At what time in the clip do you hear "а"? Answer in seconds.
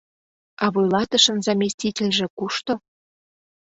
0.63-0.65